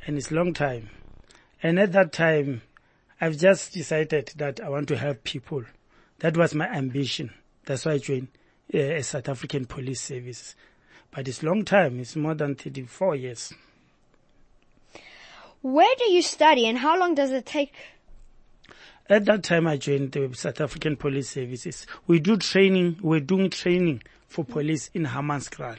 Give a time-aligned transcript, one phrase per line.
[0.07, 0.91] And it's a long time.
[1.63, 2.63] And at that time,
[3.21, 5.65] I've just decided that I want to help people.
[6.21, 7.33] That was my ambition.
[7.65, 8.29] That's why I joined
[8.73, 10.55] uh, a South African police service.
[11.11, 12.01] But it's a long time.
[12.01, 13.53] It's more than 34 years.
[15.63, 17.75] Where do you study and how long does it take?
[19.11, 21.87] At that time, I joined the South African police services.
[22.07, 22.99] We do training.
[23.01, 25.79] We're doing training for police in Hammanskraal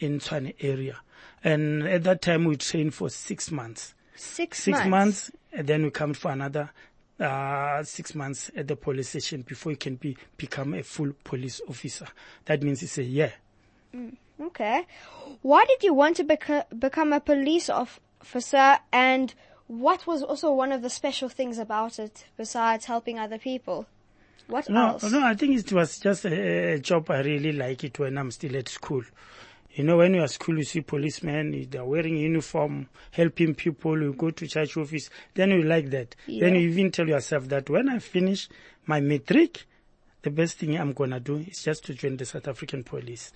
[0.00, 0.96] in Tshwane area.
[1.44, 3.94] And at that time, we trained for six months.
[4.16, 4.88] Six, Six months.
[4.90, 6.70] months, and then we come for another
[7.18, 11.60] uh, six months at the police station before you can be become a full police
[11.68, 12.06] officer.
[12.46, 13.32] That means it's a year.
[14.40, 14.86] Okay.
[15.42, 19.34] Why did you want to beco- become a police officer and
[19.66, 23.86] what was also one of the special things about it besides helping other people?
[24.46, 25.10] What No, else?
[25.10, 27.10] no, I think it was just a, a job.
[27.10, 29.02] I really like it when I'm still at school.
[29.74, 34.12] You know, when you're at school, you see policemen, they're wearing uniform, helping people, you
[34.12, 36.16] go to charge office, then you like that.
[36.26, 38.48] Then you even tell yourself that when I finish
[38.86, 39.66] my matric,
[40.22, 43.32] the best thing I'm gonna do is just to join the South African police.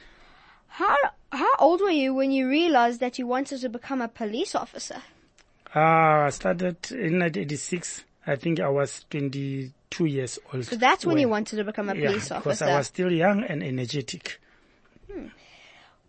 [0.67, 0.97] How,
[1.31, 5.03] how old were you when you realized that you wanted to become a police officer?
[5.75, 8.05] Uh, I started in 1986.
[8.27, 10.65] I think I was 22 years old.
[10.65, 12.65] So that's when you wanted to become a police yeah, because officer.
[12.65, 14.41] I was still young and energetic.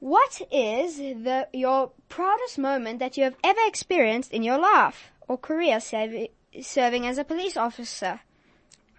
[0.06, 5.36] What is the, your proudest moment that you have ever experienced in your life or
[5.36, 6.28] career serv-
[6.62, 8.20] serving as a police officer?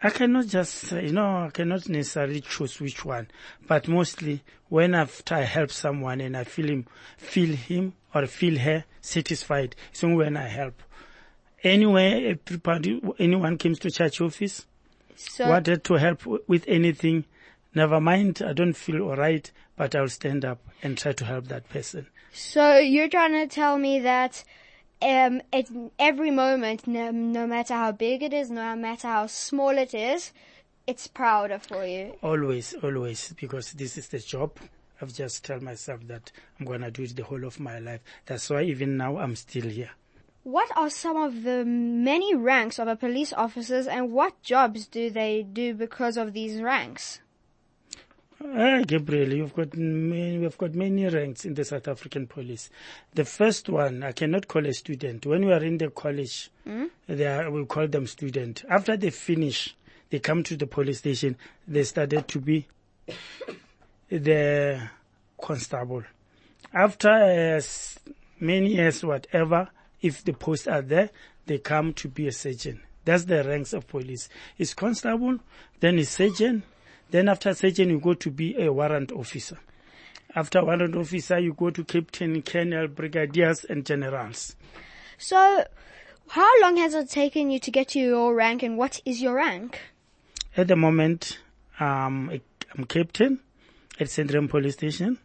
[0.03, 3.29] I cannot just, you know, I cannot necessarily choose which one,
[3.69, 6.87] but mostly when after I help someone and I feel him,
[7.19, 10.83] feel him or feel her satisfied, it's only when I help.
[11.63, 14.67] Anyway, everybody, anyone comes to charge office,
[15.15, 17.27] So, wanted to help with anything,
[17.77, 21.69] never mind, I don't feel alright, but I'll stand up and try to help that
[21.69, 22.07] person.
[22.33, 24.43] so you're trying to tell me that
[25.03, 29.77] um, at every moment, no, no matter how big it is, no matter how small
[29.77, 30.33] it is,
[30.87, 32.15] it's prouder for you.
[32.23, 34.59] Always, always, because this is the job.
[35.01, 38.01] I've just tell myself that I'm gonna do it the whole of my life.
[38.25, 39.91] That's why even now I'm still here.
[40.45, 45.11] What are some of the many ranks of a police officers and what jobs do
[45.11, 47.21] they do because of these ranks?
[48.45, 52.69] Ah, Gabriel, you've got many, we've got many ranks in the South African police.
[53.15, 55.25] The first one, I cannot call a student.
[55.25, 56.51] When we are in the college,
[57.07, 58.63] they are, we call them student.
[58.69, 59.75] After they finish,
[60.11, 61.37] they come to the police station,
[61.67, 62.67] they started to be
[64.11, 64.83] the
[65.41, 66.03] constable.
[66.75, 67.61] After uh,
[68.39, 69.69] many years, whatever,
[70.03, 71.09] if the posts are there,
[71.47, 72.81] they come to be a sergeant.
[73.07, 74.29] That's the ranks of police.
[74.59, 75.39] It's constable,
[75.81, 76.65] then it's sergeant,
[77.11, 79.59] then after sergeant you go to be a warrant officer.
[80.35, 84.57] After warrant officer you go to captain, colonel, brigadiers and generals.
[85.19, 85.65] So,
[86.29, 89.35] how long has it taken you to get to your rank and what is your
[89.35, 89.81] rank?
[90.57, 91.39] At the moment,
[91.79, 92.31] um,
[92.77, 93.41] I'm captain
[94.01, 95.19] at Central Police Station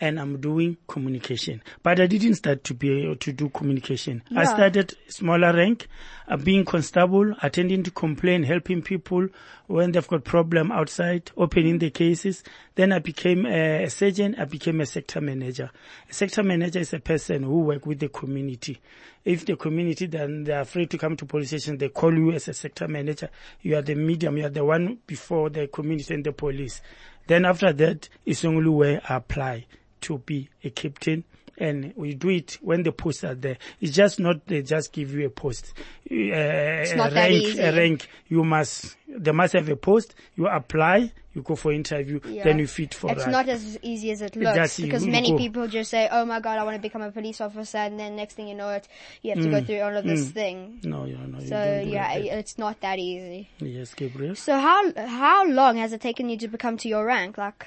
[0.00, 1.62] and I'm doing communication.
[1.82, 4.22] But I didn't start to be able to do communication.
[4.36, 5.88] I started smaller rank,
[6.28, 9.28] uh, being constable, attending to complain, helping people
[9.66, 12.42] when they've got problem outside, opening the cases.
[12.74, 14.38] Then I became a, a sergeant.
[14.38, 15.70] I became a sector manager.
[16.08, 18.80] A sector manager is a person who work with the community.
[19.24, 22.48] If the community then they're afraid to come to police station, they call you as
[22.48, 23.28] a sector manager.
[23.62, 24.38] You are the medium.
[24.38, 26.80] You are the one before the community and the police.
[27.26, 29.66] Then after that, it's only where I apply
[30.02, 31.24] to be a captain
[31.60, 33.58] and we do it when the posts are there.
[33.80, 35.72] It's just not they just give you a post.
[36.08, 37.60] Uh, a not that rank, easy.
[37.60, 38.08] a rank.
[38.28, 40.14] You must, they must have a post.
[40.36, 42.44] You apply, you go for interview, Yeah.
[42.44, 43.30] then you fit for It's that.
[43.32, 46.24] not as easy as it looks That's- because you many go- people just say, "Oh
[46.24, 48.68] my god, I want to become a police officer," and then next thing you know,
[48.70, 48.86] it
[49.22, 50.78] you have to go through all of this thing.
[50.84, 52.24] no, you no, you So yeah, that.
[52.38, 53.48] it's not that easy.
[53.58, 54.36] Yes, Gabriel.
[54.36, 57.36] So how how long has it taken you to become to your rank?
[57.36, 57.66] Like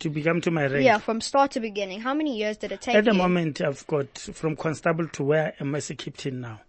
[0.00, 0.84] To become to my rank.
[0.84, 2.00] yeah, from start to beginning.
[2.00, 2.94] How many years did it take?
[2.94, 3.18] At the you?
[3.18, 6.60] moment, I've got from constable to where I'm as a captain now.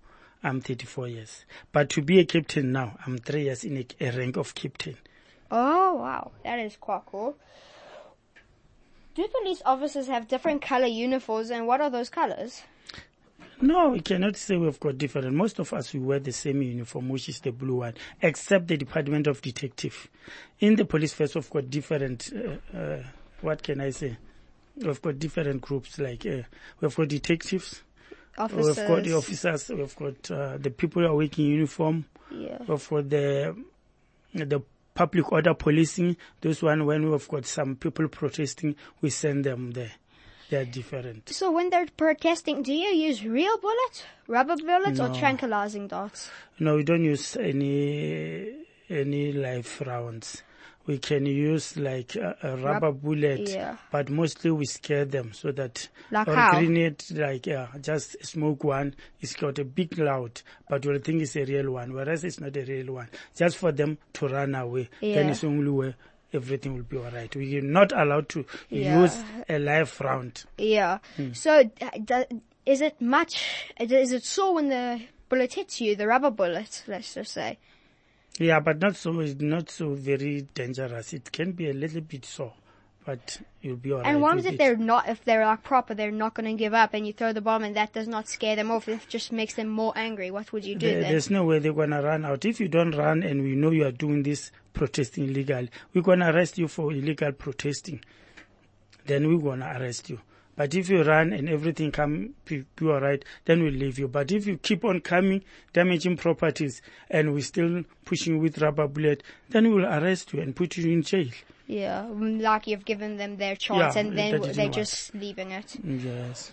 [0.43, 1.45] I'm 34 years.
[1.71, 4.97] But to be a captain now, I'm three years in a, a rank of captain.
[5.49, 7.35] Oh wow, that is quite cool.
[9.15, 12.61] Do police officers have different color uniforms, and what are those colors?
[13.65, 15.33] No, we cannot say we've got different.
[15.33, 18.77] Most of us, we wear the same uniform, which is the blue one, except the
[18.77, 20.07] Department of Detective.
[20.59, 22.31] In the police force, we've got different,
[22.73, 23.03] uh, uh,
[23.41, 24.17] what can I say?
[24.77, 26.43] We've got different groups, like, uh,
[26.79, 27.81] we've got detectives,
[28.37, 28.77] Officers.
[28.77, 32.59] we've got the officers, we've got, uh, the people who are wearing uniform, Yeah.
[32.67, 33.55] we've got the,
[34.33, 34.61] the
[34.93, 36.17] public order policing.
[36.41, 39.91] Those one, when we've got some people protesting, we send them there.
[40.49, 41.29] They are different.
[41.29, 46.29] So when they're protesting, do you use real bullets, rubber bullets, or tranquilizing darts?
[46.59, 48.53] No, we don't use any
[48.89, 50.43] any live rounds.
[50.85, 53.77] We can use like a, a rubber bullet, yeah.
[53.91, 56.59] but mostly we scare them so that Like or how?
[56.59, 58.93] grenade like yeah, just smoke one.
[59.19, 62.55] It's got a big loud, but you'll think it's a real one, whereas it's not
[62.55, 63.09] a real one.
[63.35, 65.31] Just for them to run away, then Yeah.
[65.31, 65.95] it's only
[66.35, 67.35] everything will be alright.
[67.35, 69.01] We are not allowed to Yeah.
[69.01, 69.17] use
[69.49, 70.43] a live round.
[70.57, 70.99] Yeah.
[71.15, 71.33] Hmm.
[71.33, 73.41] So d- d- is it much?
[73.79, 76.83] Is it sore when the bullet hits you, the rubber bullet?
[76.87, 77.57] Let's just say.
[78.37, 81.13] Yeah, but not so It's not so very dangerous.
[81.13, 82.53] It can be a little bit sore,
[83.05, 84.07] but you'll be alright.
[84.07, 85.07] And with if they're not?
[85.07, 87.63] If they're like proper, they're not going to give up, and you throw the bomb,
[87.63, 88.87] and that does not scare them off.
[88.87, 90.31] It just makes them more angry.
[90.31, 91.11] What would you do There- then?
[91.11, 92.45] there's no way they're gonna run out.
[92.45, 96.31] If you don't run and we know you are doing this protesting illegally, we're gonna
[96.33, 98.01] arrest you for illegal protesting.
[99.05, 100.19] Then we're gonna arrest you.
[100.55, 104.07] But if you run and everything come be, be alright, then we'll leave you.
[104.07, 105.43] But if you keep on coming,
[105.73, 110.77] damaging properties, and we're still pushing with rubber bullet, then we'll arrest you and put
[110.77, 111.27] you in jail.
[111.67, 114.73] Yeah, mm, like you've given them their chance, Yeah, and then they're work.
[114.73, 115.75] just leaving it.
[115.83, 116.51] Yes.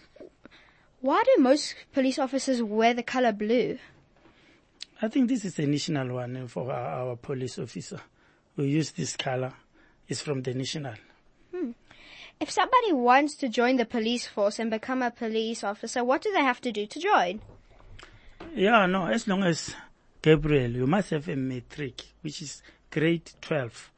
[1.01, 3.79] Why do most police officers wear the color blue?
[5.03, 8.01] I think this is a national one uh, for our, our police officer.
[8.57, 9.53] We use this color.
[10.09, 10.95] It's from the national.
[12.41, 16.33] If somebody wants to join the police force and become a police officer, what do
[16.33, 17.41] they have to do to join?
[18.53, 19.77] Yeah, no, as long as
[20.23, 22.61] Gabriel, you must have a matric, which is
[22.91, 23.93] grade 12.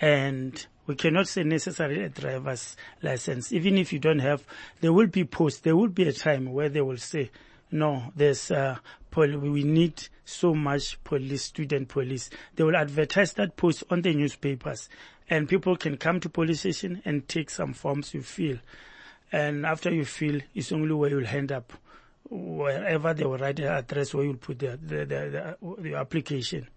[0.00, 3.52] And we cannot say necessarily a driver's license.
[3.52, 4.44] Even if you don't have,
[4.80, 7.30] there will be posts, there will be a time where they will say,
[7.70, 8.78] no, there's, uh,
[9.10, 12.30] pol- we need so much police, student police.
[12.54, 14.88] They will advertise that post on the newspapers
[15.30, 18.56] and people can come to police station and take some forms you fill.
[19.30, 21.72] And after you fill, it's only where you'll hand up
[22.30, 26.68] wherever they will write the address where you'll put the, the, the, the, the application.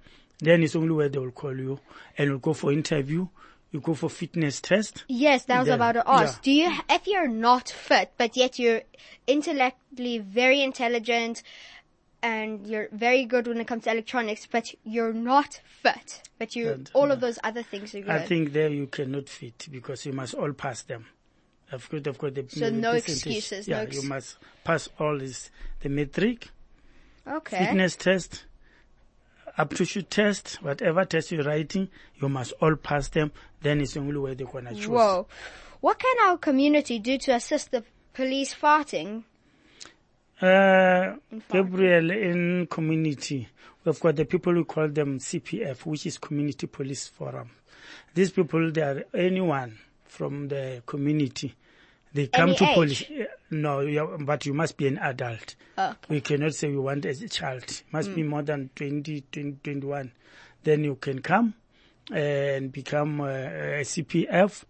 [0.42, 1.80] Then it's only where they will call you
[2.18, 3.28] and you'll go for interview.
[3.72, 5.06] You go for fitness test.
[5.08, 6.36] Yes, that was Then, about to ask.
[6.38, 6.42] yeah.
[6.44, 8.82] Do you, if you're not fit, but yet you're
[9.28, 11.42] intellectually very intelligent
[12.24, 16.72] and you're very good when it comes to electronics, but you're not fit, but you
[16.72, 18.10] And, all of those other things are good.
[18.10, 21.06] I think there you cannot fit because you must all pass them.
[21.72, 22.34] Of course, of course.
[22.34, 26.50] the So the no excuses, no Yeah, ex- you must pass all this, the matric,
[27.26, 27.58] okay.
[27.66, 28.46] fitness test,
[29.58, 31.90] aptitude test, whatever test you're writing,
[32.22, 33.32] you must all pass them.
[33.62, 34.88] Then it's the only way they're gonna choose.
[34.88, 35.28] Whoa.
[35.82, 39.24] What can our community do to assist the police fighting?
[40.42, 41.44] Uh, In.
[41.52, 43.48] Gabriel, in community,
[43.86, 47.50] we've got the people who call them CPF, which is Community Police Forum.
[48.14, 51.54] These people, they are anyone from the community.
[52.14, 52.74] They come Any to age?
[52.74, 53.04] police.
[53.52, 55.56] No, you- but you must be an adult.
[55.78, 55.96] Okay.
[56.10, 57.84] We cannot say we want as a child.
[57.92, 58.16] Must Hmm.
[58.16, 60.12] be more than 20, 20, 21.
[60.64, 61.54] Then you can come
[62.12, 64.64] and become uh, a CPF,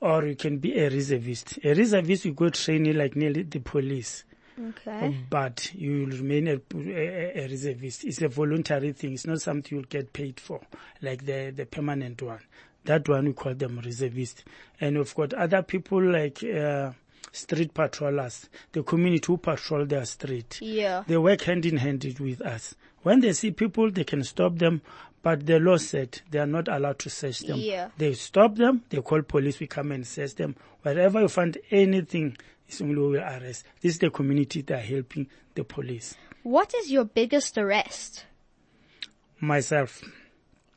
[0.00, 1.58] or you can be a reservist.
[1.64, 4.24] A reservist, you go training like nearly the police.
[4.60, 5.14] Okay.
[5.30, 8.04] But you will remain a, a, a reservist.
[8.04, 9.12] It's a voluntary thing.
[9.14, 10.60] It's not something you'll get paid for,
[11.00, 12.40] like the, the permanent one.
[12.84, 14.44] That one we call them reservist.
[14.80, 16.90] And we've got other people like uh,
[17.32, 20.58] street patrollers, the community who patrol their street.
[20.60, 21.04] Yeah.
[21.06, 22.74] They work hand in hand with us.
[23.02, 24.82] When they see people, they can stop them,
[25.22, 27.58] but the law said they are not allowed to search them.
[27.58, 27.88] Yeah.
[27.96, 30.56] They stop them, they call police, we come and search them.
[30.82, 32.36] Wherever you find anything,
[32.68, 33.64] it's only we will arrest.
[33.80, 36.14] This is the community that are helping the police.
[36.42, 38.24] What is your biggest arrest?
[39.40, 40.02] Myself,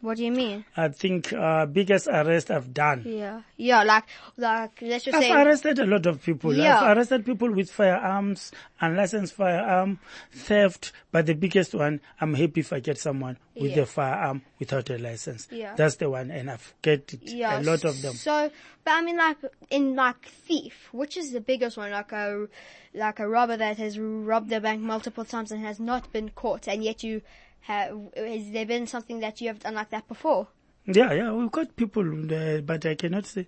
[0.02, 0.66] What do you mean?
[0.76, 3.04] I think uh, biggest arrest I've done.
[3.06, 3.42] Yeah.
[3.56, 4.06] Yeah, like,
[4.36, 6.56] like, let's just say I've arrested a lot of people.
[6.56, 6.82] Yeah.
[6.82, 10.00] I've arrested people with firearms, unlicensed firearm,
[10.32, 10.92] theft.
[11.12, 13.84] But the biggest one, I'm happy if I get someone with Yeah.
[13.84, 15.48] a firearm without a license.
[15.52, 15.76] Yeah.
[15.76, 17.60] That's the one, and I've get it, Yeah.
[17.60, 18.14] a lot of them.
[18.16, 18.50] So,
[18.84, 19.38] but I mean, like,
[19.70, 21.92] in like thief, which is the biggest one?
[21.92, 22.48] Like a,
[22.96, 26.68] like a robber that has robbed the bank multiple times and has not been caught,
[26.68, 27.22] and yet you
[27.62, 30.48] have, has there been something that you have done like that before?
[30.86, 32.02] Yeah, yeah, we've got people,
[32.34, 33.48] uh, but I cannot say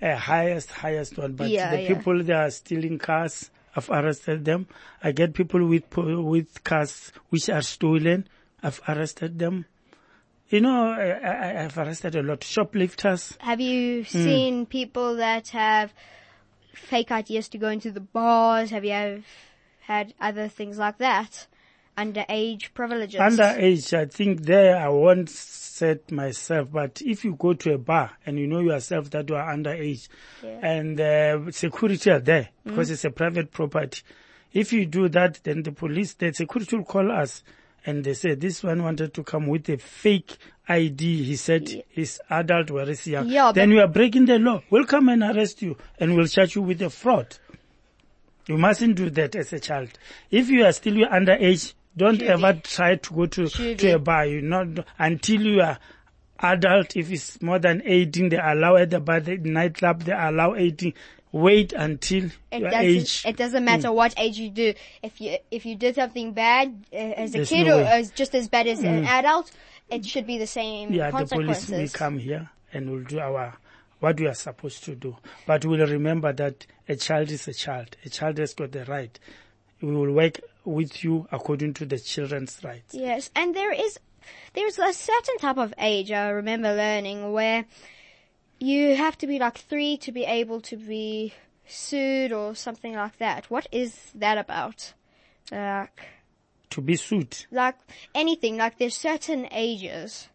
[0.00, 1.34] uh, highest, highest one.
[1.34, 1.94] But Yeah, the yeah.
[1.94, 4.66] people that are stealing cars, I've arrested them.
[5.02, 8.26] I get people with with cars which are stolen.
[8.62, 9.66] I've arrested them.
[10.48, 12.44] You know, I, I, I've arrested a lot.
[12.44, 13.38] Shoplifters.
[13.38, 14.08] Have you Hmm.
[14.08, 15.94] seen people that have
[16.74, 18.70] fake ideas to go into the bars?
[18.70, 19.24] Have you have
[19.80, 21.46] had other things like that?
[22.02, 23.20] Underage privileges?
[23.20, 28.12] Underage, I think there I won't set myself, but if you go to a bar
[28.26, 30.08] and you know yourself that you are underage
[30.42, 34.02] and uh, security are there because it's a private property,
[34.52, 37.42] if you do that, then the police, the security will call us
[37.84, 40.36] and they say this one wanted to come with a fake
[40.68, 41.24] ID.
[41.24, 43.28] He said he's adult, whereas young.
[43.28, 44.62] Yeah, then you are breaking the law.
[44.70, 47.36] We'll come and arrest you and we'll charge you with a fraud.
[48.46, 49.90] You mustn't do that as a child.
[50.30, 54.26] If you are still underage, don't Should ever try to go to, to a bar.
[54.26, 55.78] You not until you are
[56.38, 56.96] adult.
[56.96, 60.94] If it's more than 18, they allow at the bar, the nightclub, they allow 18.
[61.32, 62.84] Wait until It your doesn't.
[62.84, 63.22] age.
[63.26, 64.74] It doesn't matter what age you do.
[65.02, 68.10] If you if you did something bad uh, as a There's kid no or as
[68.10, 69.50] just as bad as an adult,
[69.88, 71.92] it should be the same yeah, the police consequences.
[71.92, 73.54] will come here and will do our
[74.00, 75.16] what we are supposed to do.
[75.46, 77.96] But we'll remember that a child is a child.
[78.04, 79.18] A child has got the right.
[79.80, 82.94] We will work with you according to the children's rights.
[82.94, 83.98] Yes, and there is
[84.54, 87.64] there's a certain type of age I remember learning where
[88.58, 91.32] you have to be like three to be able to be
[91.66, 93.50] sued or something like that.
[93.50, 94.94] What is that about?
[95.50, 96.00] Like,
[96.70, 97.46] To be sued.
[97.50, 97.76] like
[98.14, 98.56] anything.
[98.58, 100.28] Like there's certain ages.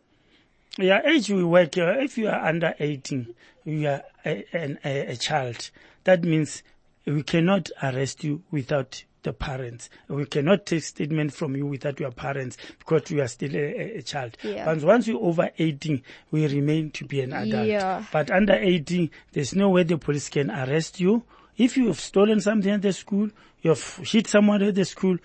[0.77, 1.77] Yeah, age we work.
[1.77, 3.33] Uh, if you are under 18,
[3.65, 5.71] you are a, a, a child.
[6.03, 6.61] That means
[7.05, 9.89] we cannot arrest you without the parents.
[10.07, 14.01] We cannot take statement from you without your parents because you are still a, a-
[14.01, 14.37] child.
[14.41, 14.63] Yeah.
[14.65, 17.67] But once you're over 18, we remain to be an adult.
[17.67, 18.03] Yeah.
[18.11, 21.23] But under 18, there's no way the police can arrest you.
[21.57, 23.29] If you have stolen something at the school,
[23.61, 25.17] you have hit someone at the school,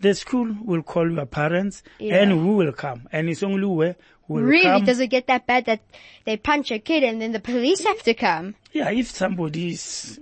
[0.00, 2.16] the school will call your parents Yeah.
[2.22, 3.08] and we will come.
[3.12, 3.96] And it's only where
[4.28, 4.64] will Really?
[4.64, 4.84] come.
[4.84, 5.80] Does it get that bad that
[6.26, 8.56] they punch a kid and then the police have to come?
[8.72, 10.20] Yeah, if somebody's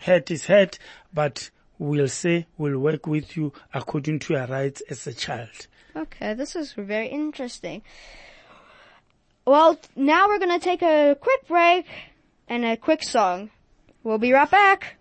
[0.00, 0.78] hurt, is hurt,
[1.12, 5.66] but we'll say we'll work with you according to your rights as a child.
[5.96, 7.82] Okay, this is very interesting.
[9.46, 11.86] Well, now we're gonna take a quick break
[12.48, 13.50] and a quick song.
[14.02, 14.96] We'll be right back.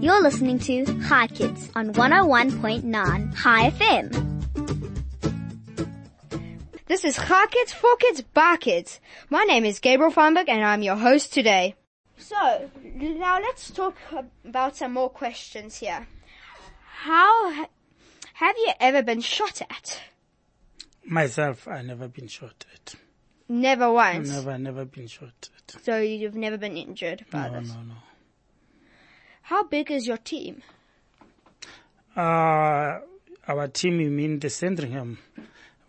[0.00, 4.34] You're listening to Chai Kids on 101.9 Chai FM.
[6.86, 9.00] This is Chai Kids, For Kids, Bar Kids.
[9.30, 11.76] My name is Gabriel Feinberg and I'm your host today.
[12.26, 13.96] So, now let's talk
[14.46, 16.06] about some more questions here.
[17.02, 17.68] How, ha-
[18.34, 20.00] have you ever been shot at?
[21.04, 22.94] Myself, I never been shot at.
[23.46, 24.30] Never once.
[24.30, 25.82] Never, never been shot at.
[25.82, 27.68] So you've never been injured by No, this.
[27.68, 27.94] no, no.
[29.42, 30.62] How big is your team?
[32.16, 33.00] Uh,
[33.46, 35.18] our team, you mean the Sandringham.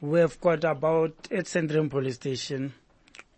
[0.02, 2.74] We've got about at Sandringham police station,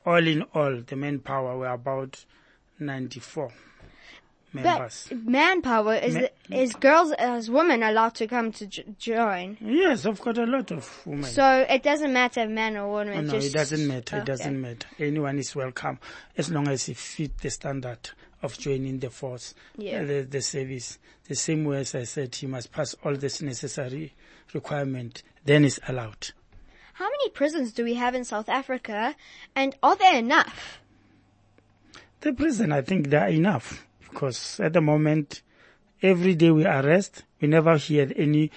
[0.03, 2.25] all in all, the manpower were about
[2.79, 3.51] 94
[4.53, 5.07] members.
[5.09, 9.57] But manpower is Ma- is girls as women allowed to come to j- join?
[9.59, 11.25] yes, I've got a lot of women.
[11.25, 13.17] So it doesn't matter if man or woman.
[13.29, 14.17] Oh, no, it doesn't matter.
[14.17, 14.87] It doesn't matter.
[14.99, 15.99] Anyone is welcome
[16.37, 18.09] as long as he fit the standard
[18.41, 20.01] of joining the force, Yeah.
[20.01, 20.99] uh, the, the service.
[21.27, 24.13] The same way as I said, he must pass all this necessary
[24.53, 25.23] requirement.
[25.43, 26.29] Then is allowed.
[26.93, 29.15] how many prisons do we have in South Africa
[29.55, 30.79] and are there enough?
[32.21, 35.41] The prison, I think there are enough because at the moment,
[36.01, 38.51] every day we arrest, we never hear any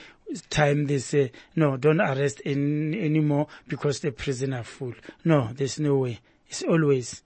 [0.49, 4.95] time they say, no, don't arrest any, anymore because the prison are full.
[5.25, 6.21] No, there's no way.
[6.49, 7.23] It's always,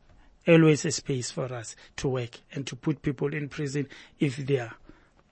[0.48, 3.88] always a space for us to work and to put people in prison
[4.18, 4.74] if they are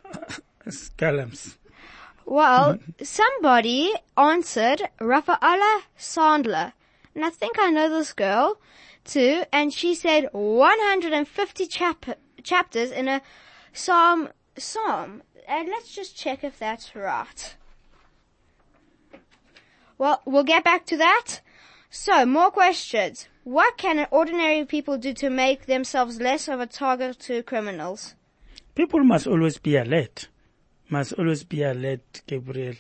[0.15, 1.35] uh.
[2.25, 6.73] Well, somebody answered Rafaela Sandler.
[7.15, 8.59] And I think I know this girl
[9.05, 9.45] too.
[9.53, 13.23] And she said 150 chap- chapters in a
[13.73, 15.23] psalm, psalm.
[15.49, 17.57] And let's just check if that's right.
[19.99, 21.41] Well, we'll get back to that.
[21.91, 23.29] So, more questions.
[23.45, 28.15] What can ordinary people do to make themselves less of a target to criminals?
[28.75, 30.29] People must always be alert.
[30.89, 32.75] Must always be alert, Gabriel.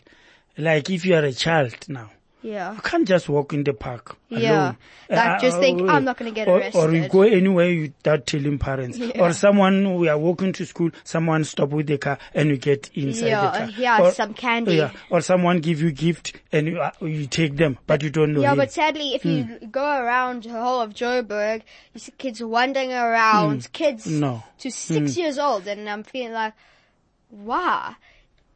[0.57, 2.11] Like if you are a child now,
[2.43, 2.75] Yeah.
[2.75, 4.43] you can't just walk in the park alone.
[4.43, 4.75] Yeah.
[5.09, 8.59] Like, just think, or- "I'm not gonna get or- Or you go anywhere without telling
[8.59, 8.99] parents.
[8.99, 9.21] Yeah.
[9.23, 12.91] Or someone, we are walking to school, someone stop with the car and you get
[12.95, 13.67] inside Yeah, the car.
[13.69, 14.75] here's or, some candy.
[14.77, 14.91] Yeah.
[15.09, 18.41] Or someone give you gift and you, uh, you take them, but you don't know
[18.41, 18.59] Yeah, him.
[18.59, 19.71] but sadly, if you Hmm.
[19.71, 21.63] go around the whole of Joburg,
[21.95, 24.19] you see kids wandering around, kids Hmm.
[24.21, 24.43] No.
[24.59, 26.55] to six years old, and I'm feeling like,
[27.31, 27.95] wow.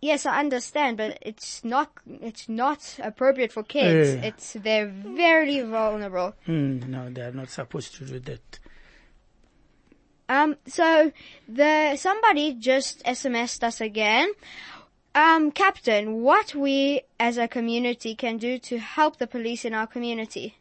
[0.01, 4.15] Yes, I understand, but it's not, it's not appropriate for kids.
[4.15, 4.29] Yeah.
[4.29, 6.35] It's, they're very vulnerable.
[6.45, 8.59] Hmm, no, they are not supposed to do that.
[10.29, 11.13] Um, so
[11.49, 14.31] the, somebody just SMSed us again.
[15.15, 19.87] Um, Captain, what we as a community can do to help the police in our
[19.87, 20.57] community?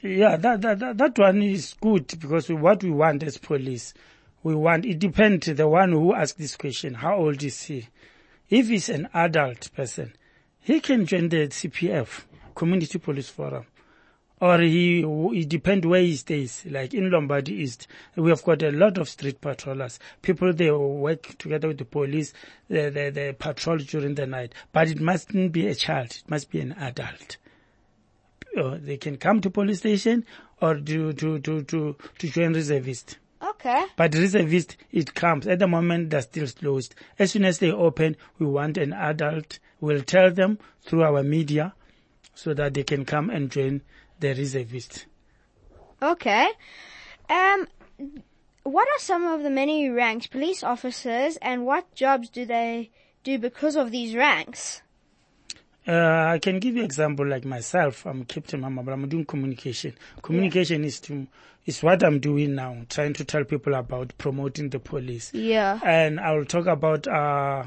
[0.00, 3.92] Yeah, that, that, that, that one is good because what we want as police,
[4.42, 7.88] we want, it depends, the one who asked this question, how old is he?
[8.48, 10.14] If he's an adult person,
[10.60, 12.22] he can join the CPF,
[12.54, 13.66] Community Police Forum.
[14.40, 16.64] Or he, it depends where he stays.
[16.70, 19.98] Like in Lombardy East, we have got a lot of street patrollers.
[20.22, 22.32] People, they work together with the police,
[22.68, 24.54] they, they, they patrol during the night.
[24.72, 27.36] But it mustn't be a child, it must be an adult
[28.56, 30.24] or they can come to police station
[30.60, 33.18] or to to to to to join reservist.
[33.40, 33.86] Okay.
[33.96, 36.94] But reservist, it comes at the moment they're still closed.
[37.18, 39.58] As soon as they open, we want an adult.
[39.80, 41.74] We'll tell them through our media
[42.34, 43.82] so that they can come and join
[44.20, 45.06] the reservist.
[46.02, 46.48] Okay.
[47.28, 47.68] Um,
[48.62, 52.90] what are some of the many ranks police officers and what jobs do they
[53.22, 54.82] do because of these ranks?
[55.88, 58.04] Uh, I can give you example like myself.
[58.04, 59.94] I'm Captain Mama, but I'm doing communication.
[60.20, 61.26] Communication is to
[61.64, 65.32] is what I'm doing now, trying to tell people about promoting the police.
[65.34, 65.78] Yeah.
[65.82, 67.64] And I'll talk about uh,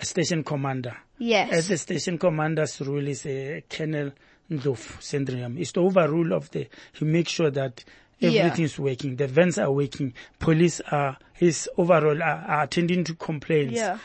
[0.00, 0.96] a station commander.
[1.18, 1.52] Yes.
[1.52, 4.12] As the station commander's rule is a Colonel
[4.50, 5.58] Ndlovu syndrome.
[5.58, 7.84] It's the overrule of the, he makes sure that
[8.18, 8.30] Yeah.
[8.30, 9.16] everything's working.
[9.16, 10.12] The vents are working.
[10.40, 13.74] Police are, his overall are, are attending to complaints.
[13.74, 13.98] Yeah.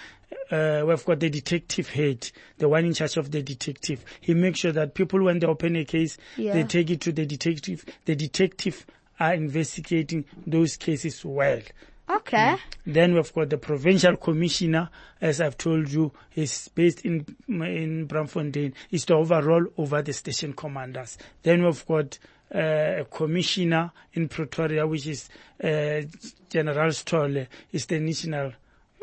[0.52, 4.04] Uh, we've got the detective head, the one in charge of the detective.
[4.22, 6.54] He makes sure that people, when they open a case, Yeah.
[6.54, 7.86] they take it to the detective.
[8.06, 8.86] The detective
[9.20, 11.62] are investigating those cases well.
[12.10, 12.56] Okay.
[12.88, 14.90] Then we've got the provincial commissioner,
[15.22, 18.74] as I've told you, is based in in Braamfontein.
[18.90, 21.20] Is the overall over the station commanders.
[21.44, 22.18] Then we've got
[22.54, 25.30] uh, a commissioner in Pretoria, which is
[25.64, 26.02] uh,
[26.50, 28.54] General Sitole, is the national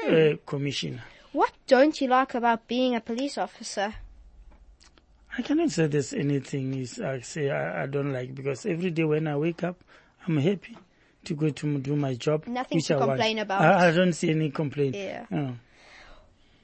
[0.05, 1.05] uh, commissioner.
[1.37, 3.93] What don't you like about being a police officer?
[5.37, 9.05] I cannot say there's anything is I say I, I don't like because every day
[9.05, 9.85] when I wake up,
[10.27, 10.79] I'm happy
[11.25, 12.47] to go to do my job.
[12.47, 13.61] Nothing to I complain about.
[13.61, 14.95] I, I don't see any complaint.
[14.95, 15.27] Yeah.
[15.31, 15.53] Oh.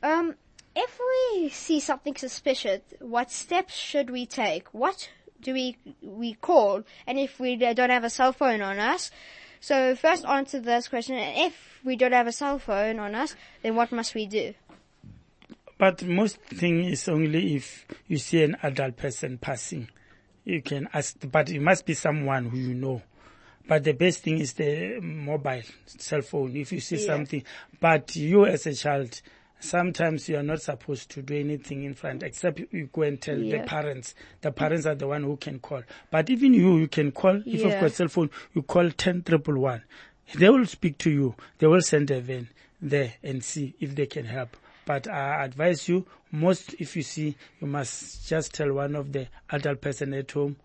[0.03, 0.37] Um,
[0.75, 4.73] if we see something suspicious, what steps should we take?
[4.73, 5.11] What
[5.43, 6.83] do we we call?
[7.07, 9.11] And if we don't have a cell phone on us,
[9.61, 11.17] so first answer this question.
[11.17, 14.55] And if we don't have a cell phone on us, then what must we do?
[15.83, 19.88] But most thing is only if you see an adult person passing,
[20.45, 21.16] you can ask.
[21.29, 23.03] But it must be someone who you know.
[23.66, 26.55] But the best thing is the mobile cell phone.
[26.55, 27.07] If you see Yeah.
[27.07, 27.42] something,
[27.81, 29.21] but you as a child,
[29.59, 33.37] sometimes you are not supposed to do anything in front except you go and tell
[33.40, 33.62] Yeah.
[33.62, 34.14] the parents.
[34.40, 35.83] The parents are the one who can call.
[36.12, 37.42] But even you, you can call.
[37.45, 39.83] If you've got cell phone, you call ten triple one.
[40.37, 41.35] They will speak to you.
[41.59, 44.57] They will send a van there and see if they can help.
[44.85, 49.29] But I advise you, most if you see, you must just tell one of the
[49.51, 50.57] adult person at home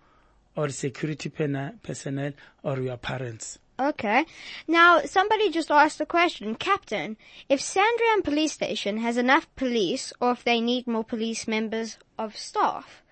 [0.55, 2.31] or security personnel
[2.63, 3.59] or your parents.
[3.79, 4.25] Okay.
[4.67, 7.15] Now, somebody just asked the question, Captain,
[7.47, 12.35] if Sandringham Police Station has enough police or if they need more police members of
[12.35, 13.03] staff.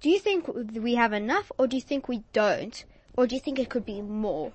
[0.00, 2.84] do you think we have enough or do you think we don't?
[3.14, 4.52] Or do you think it could be more?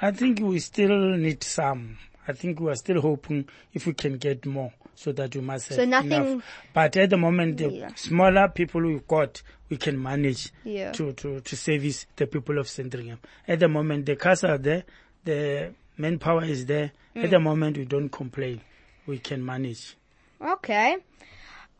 [0.00, 1.98] I think we still need some.
[2.28, 5.68] I think we are still hoping if we can get more so that we must
[5.70, 6.44] have nothing- enough.
[6.72, 7.94] But at the moment, the Yeah.
[7.94, 10.92] smaller people we've got, we can manage Yeah.
[10.92, 13.18] to, to, to service the people of Sandringham.
[13.48, 14.84] At the moment, the cars are there,
[15.24, 16.92] the manpower is there.
[17.16, 17.30] At Mm.
[17.30, 18.60] the moment, we don't complain.
[19.06, 19.96] We can manage.
[20.40, 20.96] Okay.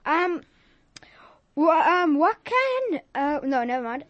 [0.06, 0.42] Um,
[1.56, 4.04] um, what can, uh, no, never mind.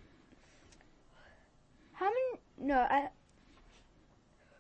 [1.95, 3.09] How many, no, uh,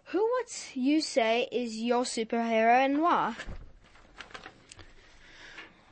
[0.04, 3.34] who would you say is your superhero and why?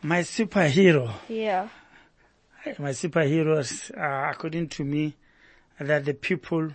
[0.05, 1.69] My superhero, Yeah.
[2.79, 5.15] my superheroes, uh, according to me,
[5.79, 6.73] that the people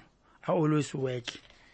[0.47, 1.25] are always work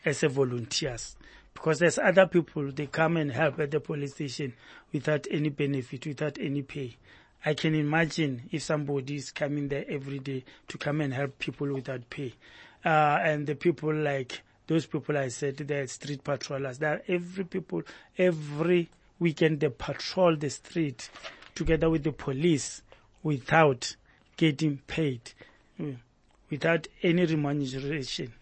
[0.04, 1.16] as a volunteers.
[1.54, 4.54] Because there's other people, they come and help at the police station
[4.92, 6.98] without any benefit, without any pay.
[7.46, 11.72] I can imagine if somebody is coming there every day to come and help people
[11.72, 12.34] without pay.
[12.84, 16.80] Uh, and the people like, those people I said, they're street patrollers.
[16.80, 17.84] That every people,
[18.18, 18.90] every
[19.20, 21.10] weekend they patrol the street
[21.56, 22.82] together with the police
[23.22, 23.96] without
[24.38, 25.22] getting paid,
[25.80, 25.98] mm,
[26.50, 28.34] without any remuneration,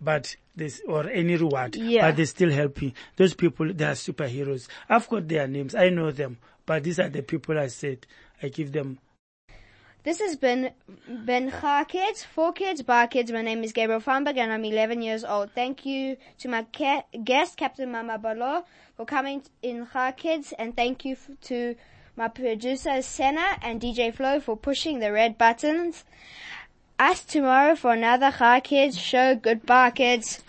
[0.00, 1.76] but this or any reward.
[1.76, 2.08] Yeah.
[2.08, 2.92] But they're still helping.
[3.16, 4.68] Those people, they are superheroes.
[4.88, 5.74] I've got their names.
[5.74, 6.38] I know them.
[6.66, 8.06] But these are the people I said.
[8.42, 8.98] I give them
[10.02, 10.70] This has been
[11.08, 11.52] Ben
[11.88, 13.32] Kids, for kids, by kids.
[13.32, 15.50] My name is Gabriel Farnberg and I'm 11 years old.
[15.52, 18.64] Thank you to my ca- guest, Captain Mamabolo,
[18.96, 21.74] for coming in Chai Kids and thank you f- to
[22.16, 26.04] my producer, Senna and DJ Flo for pushing the red buttons.
[26.98, 29.34] Us tomorrow for another Chai Kids show.
[29.34, 30.42] Goodbye, kids.